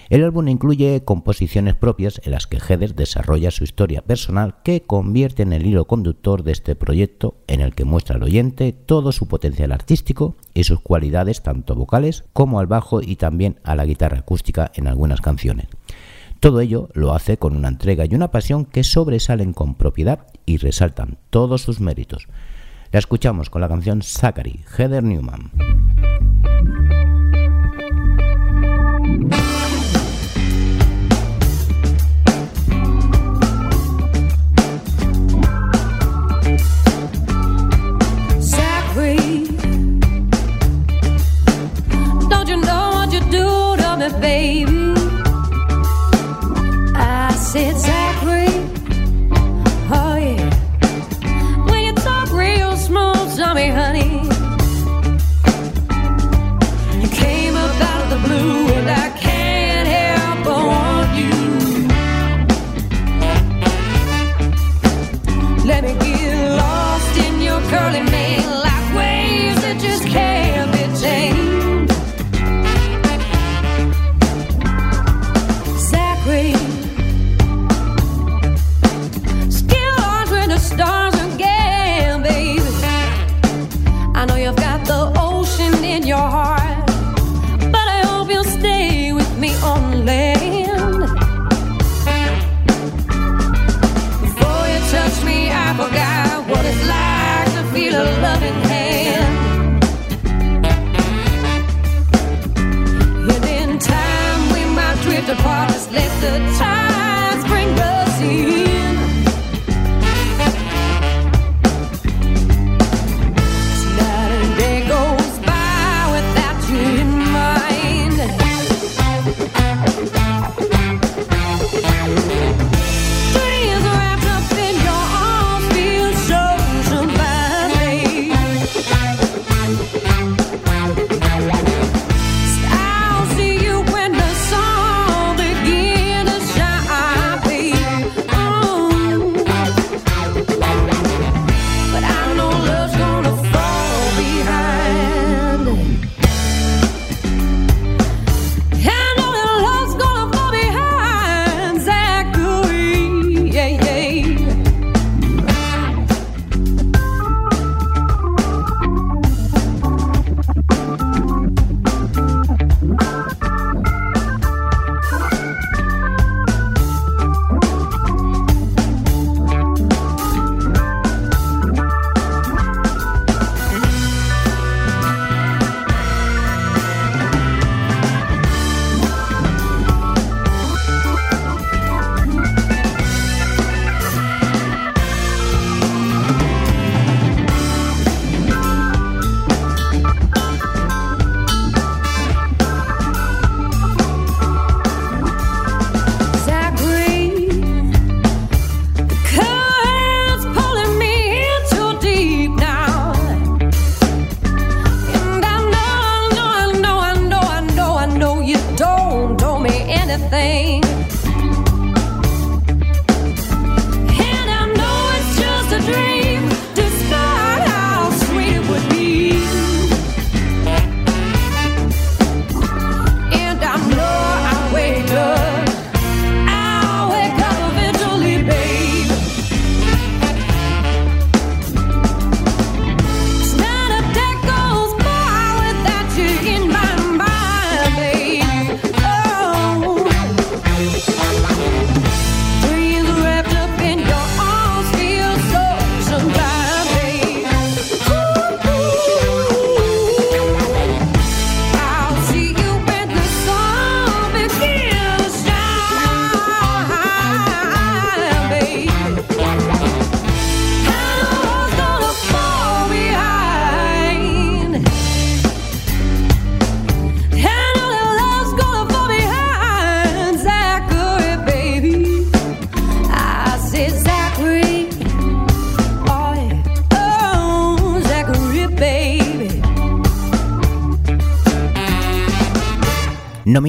El 0.09 0.23
álbum 0.23 0.47
incluye 0.47 1.03
composiciones 1.03 1.75
propias 1.75 2.21
en 2.23 2.31
las 2.31 2.45
que 2.45 2.59
Heather 2.59 2.93
desarrolla 2.93 3.49
su 3.49 3.63
historia 3.63 4.03
personal 4.03 4.57
que 4.63 4.83
convierte 4.83 5.41
en 5.41 5.51
el 5.51 5.65
hilo 5.65 5.85
conductor 5.85 6.43
de 6.43 6.51
este 6.51 6.75
proyecto 6.75 7.37
en 7.47 7.61
el 7.61 7.73
que 7.73 7.85
muestra 7.85 8.17
al 8.17 8.23
oyente 8.23 8.71
todo 8.71 9.11
su 9.11 9.27
potencial 9.27 9.71
artístico 9.71 10.35
y 10.53 10.65
sus 10.65 10.79
cualidades 10.79 11.41
tanto 11.41 11.73
vocales 11.73 12.23
como 12.33 12.59
al 12.59 12.67
bajo 12.67 13.01
y 13.01 13.15
también 13.15 13.59
a 13.63 13.75
la 13.75 13.85
guitarra 13.85 14.19
acústica 14.19 14.71
en 14.75 14.87
algunas 14.87 15.21
canciones. 15.21 15.67
Todo 16.39 16.61
ello 16.61 16.89
lo 16.93 17.13
hace 17.13 17.37
con 17.37 17.55
una 17.55 17.69
entrega 17.69 18.05
y 18.05 18.13
una 18.13 18.29
pasión 18.29 18.65
que 18.65 18.83
sobresalen 18.83 19.53
con 19.53 19.73
propiedad 19.73 20.27
y 20.45 20.57
resaltan 20.57 21.17
todos 21.31 21.63
sus 21.63 21.79
méritos. 21.79 22.27
La 22.91 22.99
escuchamos 22.99 23.49
con 23.49 23.61
la 23.61 23.67
canción 23.67 24.03
Zachary, 24.03 24.59
Heather 24.77 25.03
Newman. 25.03 25.51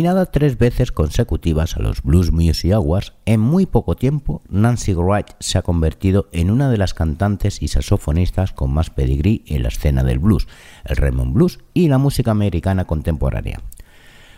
Nominada 0.07 0.31
tres 0.31 0.57
veces 0.57 0.93
consecutivas 0.93 1.77
a 1.77 1.81
los 1.81 2.05
Blues 2.05 2.31
Music 2.31 2.71
Awards, 2.71 3.15
en 3.25 3.41
muy 3.41 3.67
poco 3.67 3.97
tiempo 3.97 4.41
Nancy 4.49 4.95
Wright 4.95 5.33
se 5.41 5.59
ha 5.59 5.63
convertido 5.63 6.29
en 6.31 6.53
una 6.53 6.71
de 6.71 6.77
las 6.77 6.95
cantantes 6.95 7.61
y 7.61 7.67
saxofonistas 7.67 8.53
con 8.53 8.73
más 8.73 8.91
pedigrí 8.91 9.43
en 9.49 9.65
la 9.65 9.69
escena 9.69 10.05
del 10.05 10.21
blues, 10.21 10.47
el 10.85 10.95
Raymond 10.95 11.35
Blues 11.35 11.59
y 11.75 11.89
la 11.89 11.99
música 11.99 12.31
americana 12.31 12.85
contemporánea. 12.85 13.63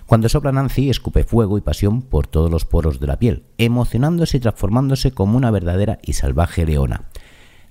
Cuando 0.07 0.31
sopla 0.31 0.53
Nancy, 0.53 0.89
escupe 0.89 1.23
fuego 1.23 1.59
y 1.59 1.61
pasión 1.61 2.01
por 2.01 2.27
todos 2.27 2.51
los 2.51 2.65
poros 2.65 2.99
de 2.99 3.07
la 3.07 3.19
piel, 3.19 3.45
emocionándose 3.59 4.39
y 4.39 4.41
transformándose 4.41 5.11
como 5.11 5.37
una 5.37 5.51
verdadera 5.51 5.99
y 6.03 6.15
salvaje 6.15 6.65
leona. 6.65 7.11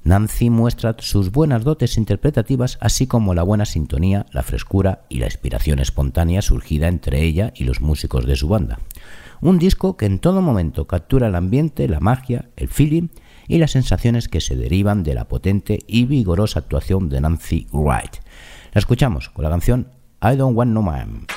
Nancy 0.03 0.49
muestra 0.49 0.95
sus 0.99 1.31
buenas 1.31 1.63
dotes 1.63 1.97
interpretativas, 1.97 2.77
así 2.81 3.07
como 3.07 3.33
la 3.33 3.43
buena 3.43 3.65
sintonía, 3.65 4.25
la 4.31 4.43
frescura 4.43 5.03
y 5.09 5.19
la 5.19 5.25
inspiración 5.25 5.79
espontánea 5.79 6.41
surgida 6.41 6.87
entre 6.87 7.23
ella 7.23 7.51
y 7.55 7.65
los 7.65 7.81
músicos 7.81 8.25
de 8.25 8.35
su 8.35 8.47
banda. 8.47 8.79
Un 9.41 9.59
disco 9.59 9.97
que 9.97 10.05
en 10.05 10.19
todo 10.19 10.41
momento 10.41 10.87
captura 10.87 11.27
el 11.27 11.35
ambiente, 11.35 11.87
la 11.87 11.99
magia, 11.99 12.49
el 12.55 12.69
feeling 12.69 13.09
y 13.47 13.59
las 13.59 13.71
sensaciones 13.71 14.27
que 14.27 14.41
se 14.41 14.55
derivan 14.55 15.03
de 15.03 15.13
la 15.13 15.27
potente 15.27 15.79
y 15.87 16.05
vigorosa 16.05 16.59
actuación 16.59 17.09
de 17.09 17.21
Nancy 17.21 17.67
Wright. 17.71 18.17
La 18.73 18.79
escuchamos 18.79 19.29
con 19.29 19.43
la 19.43 19.49
canción 19.49 19.89
I 20.21 20.35
Don't 20.35 20.57
Want 20.57 20.71
No 20.71 20.81
Man. 20.81 21.27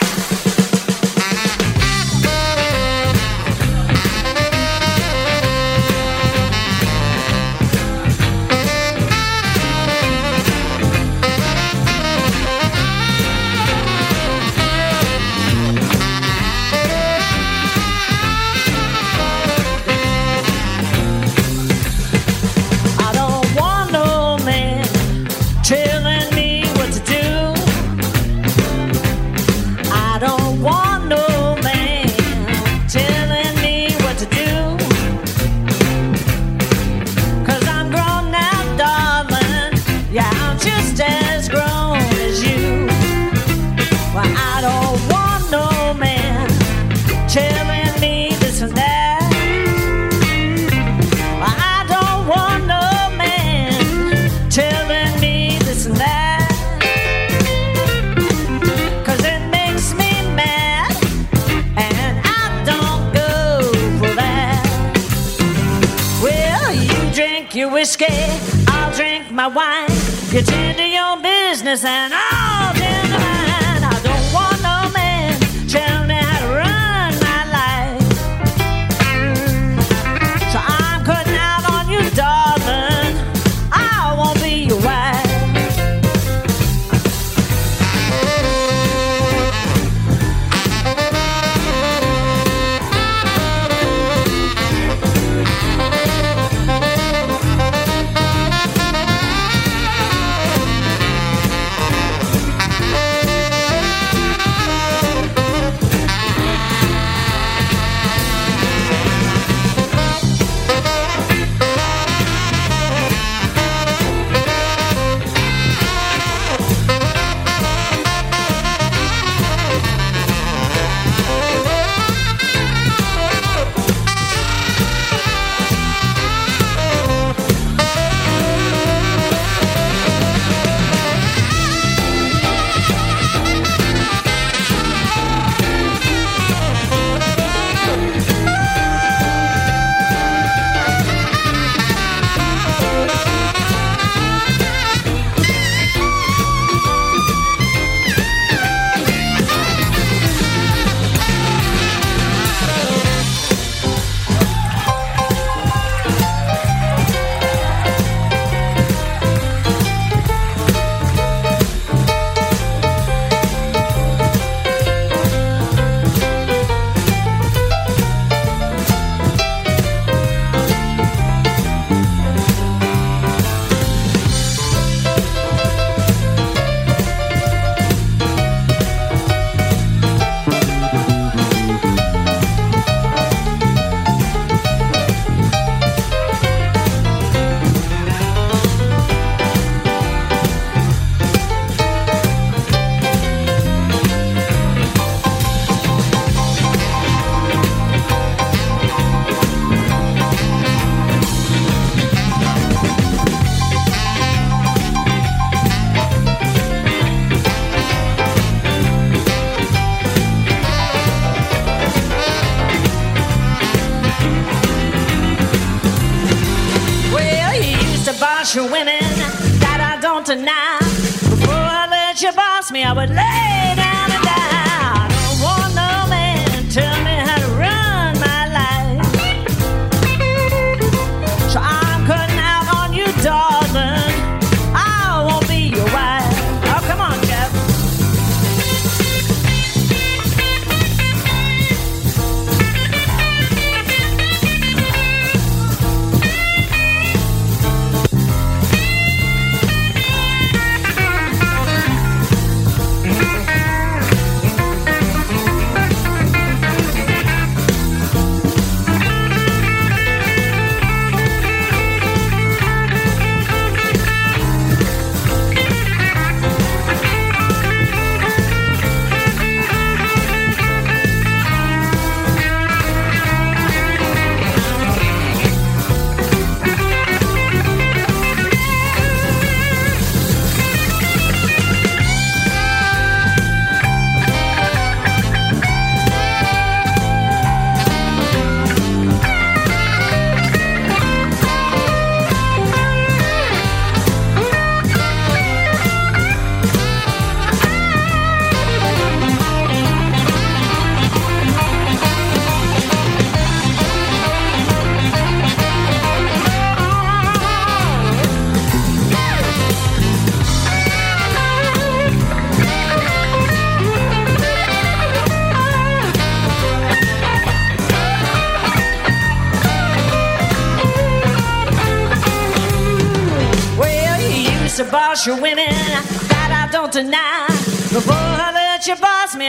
my 69.40 69.48
wine. 69.48 69.88
Get 70.30 70.52
into 70.52 70.86
your 70.86 71.16
business 71.22 71.82
and 71.82 72.12
i 72.14 72.49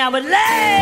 I 0.02 0.10
would 0.10 0.26
lay 0.26 0.81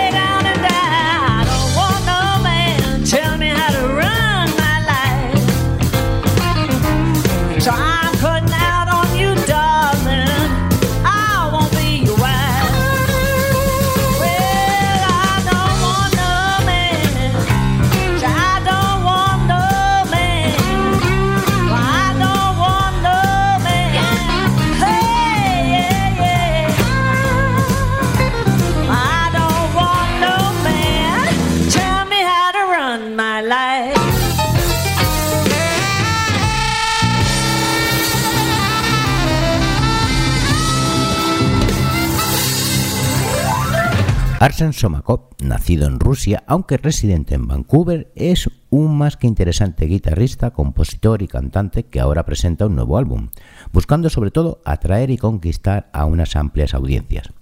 Arsen 44.41 44.71
Somakov, 44.71 45.35
nacido 45.43 45.85
en 45.85 45.99
Rusia, 45.99 46.45
aunque 46.47 46.77
residente 46.77 47.35
en 47.35 47.45
Vancouver, 47.45 48.09
es 48.15 48.49
un 48.69 48.97
más 48.97 49.17
que 49.17 49.27
interesante 49.27 49.85
guitarrista, 49.85 50.51
compositor 50.51 51.21
y 51.21 51.27
cantante 51.27 51.83
que 51.83 51.99
ahora 51.99 52.23
presenta 52.23 52.67
un 52.67 52.75
nuevo 52.75 52.97
álbum, 52.97 53.31
buscando 53.73 54.09
sobre 54.09 54.31
todo 54.31 54.61
atraer 54.63 55.09
y 55.09 55.17
conquistar 55.17 55.89
a 55.91 56.05
unas 56.05 56.37
amplias 56.37 56.73
audiencias. 56.73 57.33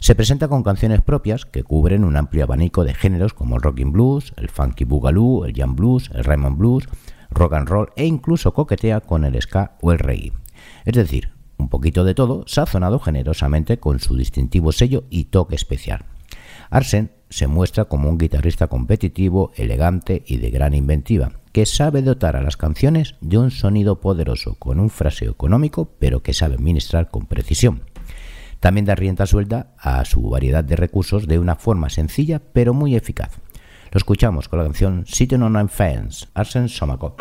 Se 0.00 0.16
presenta 0.16 0.48
con 0.48 0.64
canciones 0.64 1.02
propias 1.02 1.46
que 1.46 1.62
cubren 1.62 2.02
un 2.02 2.16
amplio 2.16 2.42
abanico 2.42 2.82
de 2.82 2.94
géneros 2.94 3.32
como 3.32 3.54
el 3.54 3.62
rocking 3.62 3.92
blues, 3.92 4.32
el 4.36 4.48
funky 4.48 4.82
boogaloo, 4.82 5.44
el 5.44 5.54
jam 5.54 5.76
blues, 5.76 6.10
el 6.12 6.24
Raymond 6.24 6.58
blues, 6.58 6.88
rock 7.30 7.52
and 7.52 7.68
roll 7.68 7.92
e 7.94 8.06
incluso 8.06 8.54
coquetea 8.54 9.02
con 9.02 9.24
el 9.24 9.40
ska 9.40 9.76
o 9.82 9.92
el 9.92 10.00
reggae. 10.00 10.32
Es 10.84 10.94
decir, 10.94 11.30
un 11.58 11.68
poquito 11.68 12.02
de 12.02 12.14
todo, 12.14 12.42
sazonado 12.48 12.98
generosamente 12.98 13.78
con 13.78 14.00
su 14.00 14.16
distintivo 14.16 14.72
sello 14.72 15.04
y 15.10 15.26
toque 15.26 15.54
especial. 15.54 16.09
Arsen 16.70 17.10
se 17.28 17.48
muestra 17.48 17.84
como 17.84 18.08
un 18.08 18.18
guitarrista 18.18 18.68
competitivo, 18.68 19.52
elegante 19.56 20.22
y 20.26 20.38
de 20.38 20.50
gran 20.50 20.74
inventiva, 20.74 21.32
que 21.52 21.66
sabe 21.66 22.02
dotar 22.02 22.36
a 22.36 22.42
las 22.42 22.56
canciones 22.56 23.16
de 23.20 23.38
un 23.38 23.50
sonido 23.50 24.00
poderoso 24.00 24.54
con 24.54 24.78
un 24.78 24.88
fraseo 24.88 25.32
económico, 25.32 25.90
pero 25.98 26.22
que 26.22 26.32
sabe 26.32 26.58
ministrar 26.58 27.10
con 27.10 27.26
precisión. 27.26 27.82
También 28.60 28.84
da 28.84 28.94
rienda 28.94 29.26
suelta 29.26 29.74
a 29.78 30.04
su 30.04 30.22
variedad 30.22 30.62
de 30.62 30.76
recursos 30.76 31.26
de 31.26 31.38
una 31.38 31.56
forma 31.56 31.88
sencilla 31.88 32.40
pero 32.52 32.74
muy 32.74 32.94
eficaz. 32.94 33.38
Lo 33.90 33.98
escuchamos 33.98 34.48
con 34.48 34.60
la 34.60 34.64
canción 34.64 35.04
Sitting 35.06 35.42
on 35.42 35.56
a 35.56 35.66
Fence, 35.66 36.26
Arsen 36.34 36.68
Somakov. 36.68 37.14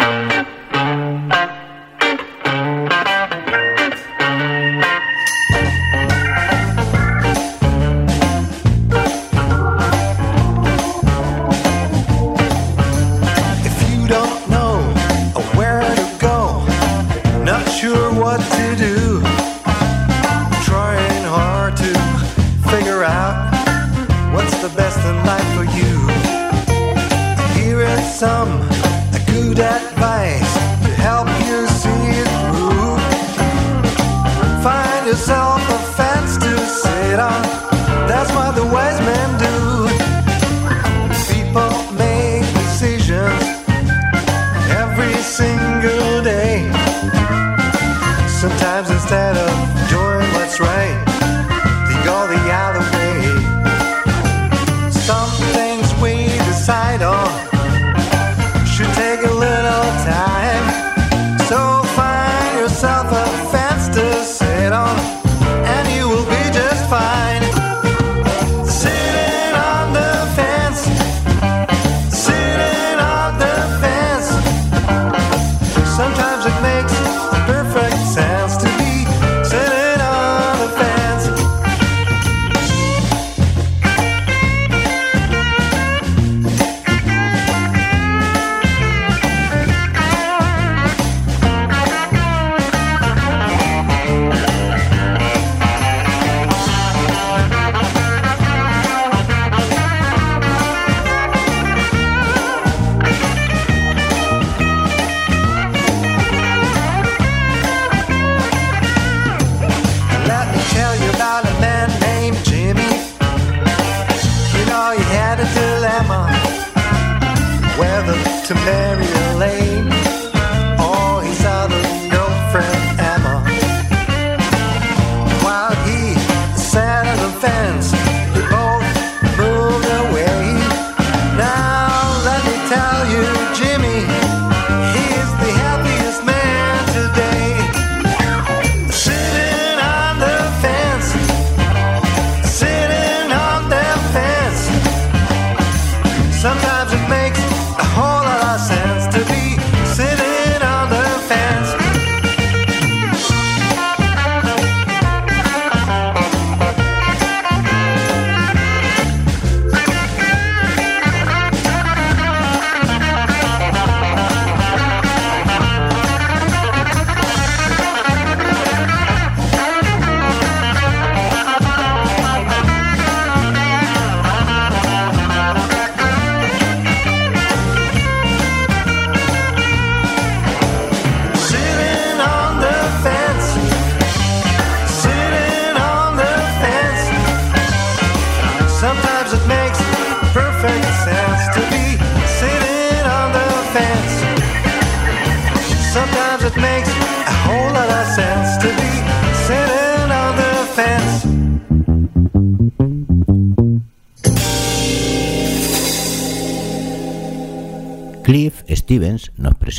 Good 29.31 29.59
advice 29.59 30.68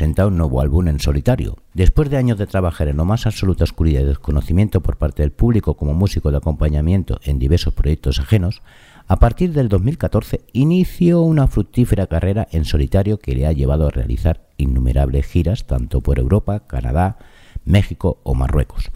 presenta 0.01 0.27
un 0.27 0.39
nuevo 0.39 0.63
álbum 0.63 0.89
en 0.89 0.99
solitario. 0.99 1.59
Después 1.75 2.09
de 2.09 2.17
años 2.17 2.39
de 2.39 2.47
trabajar 2.47 2.89
en 2.89 2.97
lo 2.97 3.05
más 3.05 3.27
absoluta 3.27 3.65
oscuridad 3.65 4.01
y 4.01 4.07
desconocimiento 4.07 4.81
por 4.81 4.97
parte 4.97 5.23
del 5.23 5.31
público 5.31 5.75
como 5.75 5.93
músico 5.93 6.31
de 6.31 6.39
acompañamiento 6.39 7.21
en 7.23 7.39
diversos 7.39 7.75
proyectos 7.75 8.19
ajenos, 8.19 8.63
a 9.09 9.19
partir 9.19 9.53
del 9.53 9.69
2014 9.69 10.41
inició 10.55 11.21
una 11.21 11.49
fructífera 11.49 12.07
carrera 12.07 12.49
en 12.51 12.65
solitario 12.65 13.19
que 13.19 13.35
le 13.35 13.47
ha 13.47 13.53
llevado 13.53 13.89
a 13.89 13.91
realizar 13.91 14.49
innumerables 14.57 15.27
giras 15.27 15.67
tanto 15.67 16.01
por 16.01 16.19
Europa, 16.19 16.61
Canadá, 16.61 17.19
México 17.67 18.21
o 18.23 18.35
Marruecos. 18.35 18.91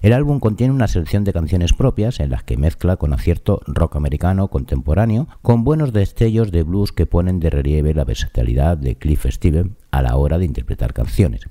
El 0.00 0.12
álbum 0.12 0.38
contiene 0.38 0.72
una 0.72 0.86
selección 0.86 1.24
de 1.24 1.32
canciones 1.32 1.72
propias 1.72 2.20
en 2.20 2.30
las 2.30 2.44
que 2.44 2.56
mezcla 2.56 2.96
con 2.96 3.12
acierto 3.12 3.60
rock 3.66 3.96
americano 3.96 4.46
contemporáneo 4.46 5.26
con 5.42 5.64
buenos 5.64 5.92
destellos 5.92 6.52
de 6.52 6.62
blues 6.62 6.92
que 6.92 7.06
ponen 7.06 7.40
de 7.40 7.50
relieve 7.50 7.94
la 7.94 8.04
versatilidad 8.04 8.76
de 8.78 8.96
Cliff 8.96 9.26
Steven 9.28 9.76
a 9.90 10.02
la 10.02 10.16
hora 10.16 10.38
de 10.38 10.44
interpretar 10.44 10.92
canciones. 10.92 11.48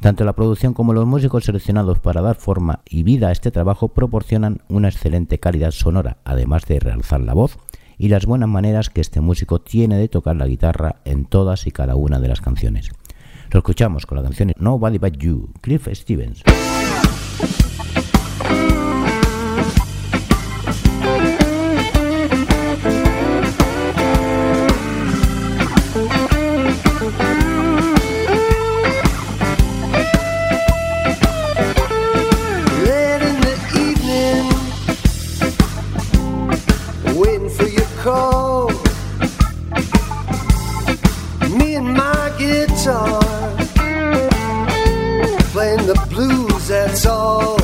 Tanto 0.00 0.24
la 0.24 0.34
producción 0.34 0.74
como 0.74 0.92
los 0.92 1.06
músicos 1.06 1.44
seleccionados 1.44 2.00
para 2.00 2.20
dar 2.20 2.36
forma 2.36 2.82
y 2.88 3.04
vida 3.04 3.28
a 3.28 3.32
este 3.32 3.50
trabajo 3.50 3.88
proporcionan 3.88 4.62
una 4.68 4.88
excelente 4.88 5.38
calidad 5.38 5.70
sonora, 5.70 6.18
además 6.24 6.64
de 6.66 6.80
realzar 6.80 7.20
la 7.20 7.34
voz 7.34 7.58
y 7.96 8.08
las 8.08 8.26
buenas 8.26 8.48
maneras 8.48 8.90
que 8.90 9.00
este 9.00 9.20
músico 9.20 9.60
tiene 9.60 9.98
de 9.98 10.08
tocar 10.08 10.36
la 10.36 10.46
guitarra 10.46 10.96
en 11.04 11.26
todas 11.26 11.66
y 11.66 11.72
cada 11.72 11.94
una 11.96 12.18
de 12.18 12.28
las 12.28 12.40
canciones. 12.40 12.90
Lo 13.50 13.58
escuchamos 13.58 14.04
con 14.06 14.18
la 14.18 14.24
canción 14.24 14.52
Nobody 14.58 14.98
But 14.98 15.16
You, 15.16 15.52
Cliff 15.60 15.88
Stevens. 15.92 16.42
That's 46.88 47.04
all. 47.04 47.57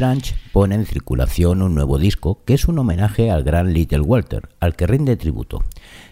Branch 0.00 0.34
pone 0.54 0.76
en 0.76 0.86
circulación 0.86 1.60
un 1.60 1.74
nuevo 1.74 1.98
disco 1.98 2.42
que 2.46 2.54
es 2.54 2.68
un 2.68 2.78
homenaje 2.78 3.30
al 3.30 3.44
gran 3.44 3.74
Little 3.74 4.00
Walter, 4.00 4.48
al 4.58 4.74
que 4.74 4.86
rinde 4.86 5.18
tributo. 5.18 5.62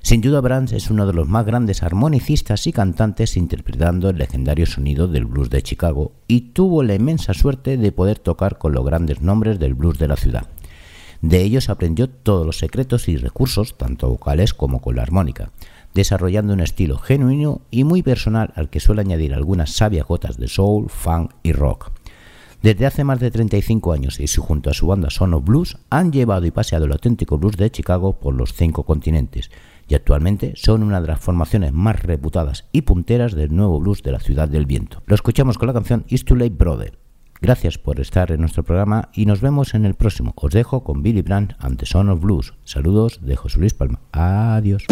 Sin 0.03 0.20
duda 0.20 0.43
Branch 0.43 0.70
es 0.74 0.91
uno 0.91 1.07
de 1.07 1.14
los 1.14 1.26
más 1.26 1.47
grandes 1.47 1.82
armonicistas 1.82 2.66
y 2.66 2.72
cantantes 2.72 3.39
interpretando 3.39 4.11
el 4.11 4.18
legendario 4.18 4.66
sonido 4.66 5.09
del 5.09 5.24
blues 5.24 5.49
de 5.49 5.62
Chicago 5.62 6.12
y 6.26 6.53
tuvo 6.53 6.82
la 6.82 6.97
inmensa 6.97 7.32
suerte 7.32 7.78
de 7.78 7.91
poder 7.91 8.18
tocar 8.18 8.59
con 8.59 8.72
los 8.72 8.84
grandes 8.84 9.22
nombres 9.22 9.59
del 9.59 9.72
blues 9.72 9.99
de 9.99 10.09
la 10.09 10.16
ciudad. 10.16 10.49
De 11.22 11.41
ellos 11.41 11.70
aprendió 11.70 12.11
todos 12.11 12.45
los 12.45 12.59
secretos 12.59 13.09
y 13.09 13.16
recursos, 13.16 13.78
tanto 13.78 14.11
vocales 14.11 14.53
como 14.53 14.82
con 14.82 14.97
la 14.97 15.03
armónica, 15.03 15.51
desarrollando 15.95 16.53
un 16.53 16.61
estilo 16.61 16.99
genuino 16.99 17.62
y 17.70 17.84
muy 17.84 18.03
personal 18.03 18.53
al 18.55 18.68
que 18.68 18.80
suele 18.80 19.01
añadir 19.01 19.32
algunas 19.32 19.70
sabias 19.70 20.07
gotas 20.07 20.36
de 20.36 20.47
soul, 20.47 20.91
funk 20.91 21.32
y 21.43 21.53
rock. 21.53 21.97
Desde 22.62 22.86
hace 22.86 23.04
más 23.04 23.20
de 23.20 23.30
35 23.30 23.92
años 23.92 24.18
y 24.18 24.26
junto 24.26 24.68
a 24.68 24.74
su 24.74 24.88
banda 24.88 25.11
Son 25.11 25.32
of 25.32 25.44
Blues 25.44 25.78
han 25.90 26.11
llevado 26.11 26.44
y 26.44 26.50
paseado 26.50 26.86
el 26.86 26.92
auténtico 26.92 27.38
blues 27.38 27.56
de 27.56 27.70
Chicago 27.70 28.18
por 28.18 28.34
los 28.34 28.52
cinco 28.52 28.84
continentes 28.84 29.50
y 29.86 29.94
actualmente 29.94 30.52
son 30.56 30.82
una 30.82 31.00
de 31.00 31.06
las 31.06 31.20
formaciones 31.20 31.72
más 31.72 32.02
reputadas 32.02 32.66
y 32.72 32.82
punteras 32.82 33.34
del 33.34 33.54
nuevo 33.54 33.78
blues 33.80 34.02
de 34.02 34.12
la 34.12 34.20
ciudad 34.20 34.48
del 34.48 34.66
viento. 34.66 35.02
Lo 35.06 35.14
escuchamos 35.14 35.56
con 35.56 35.68
la 35.68 35.72
canción 35.72 36.04
Is 36.09 36.24
Too 36.24 36.36
Late 36.36 36.54
Brother. 36.54 36.98
Gracias 37.40 37.78
por 37.78 38.00
estar 38.00 38.32
en 38.32 38.40
nuestro 38.40 38.64
programa 38.64 39.11
y 39.14 39.26
nos 39.26 39.40
vemos 39.40 39.74
en 39.74 39.84
el 39.84 39.94
próximo. 39.94 40.32
Os 40.36 40.52
dejo 40.52 40.82
con 40.82 41.02
Billy 41.02 41.22
Brandt 41.22 41.54
ante 41.61 41.86
Son 41.86 42.09
of 42.09 42.20
Blues. 42.20 42.54
Saludos 42.64 43.20
de 43.22 43.36
José 43.36 43.61
Luis 43.61 43.74
Palma. 43.74 44.00
Adiós. 44.12 44.84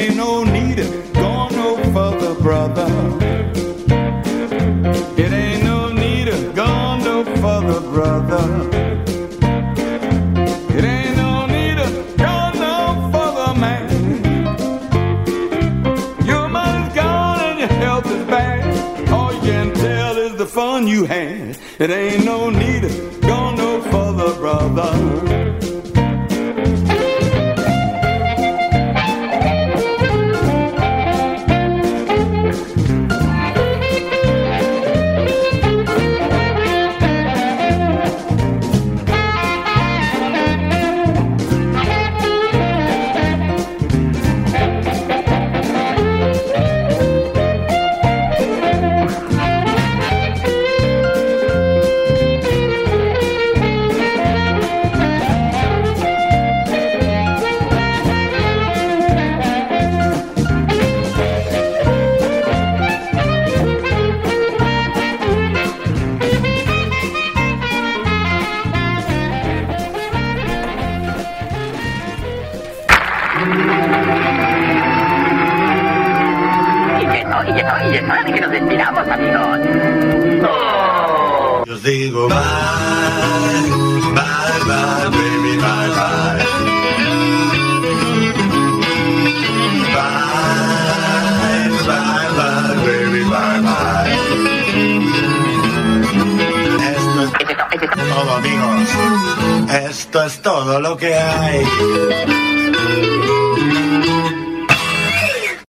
Ain't 0.00 0.16
no 0.16 0.44
need 0.44 0.78
of 0.78 1.12
going 1.12 1.54
no 1.54 1.76
further, 1.92 2.34
brother. 2.40 3.19